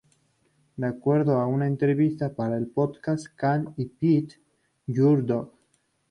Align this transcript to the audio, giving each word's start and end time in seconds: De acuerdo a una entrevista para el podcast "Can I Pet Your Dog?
De 0.77 0.87
acuerdo 0.87 1.33
a 1.39 1.45
una 1.45 1.67
entrevista 1.67 2.33
para 2.33 2.57
el 2.57 2.65
podcast 2.65 3.27
"Can 3.35 3.75
I 3.77 3.85
Pet 3.85 4.41
Your 4.87 5.23
Dog? 5.23 5.53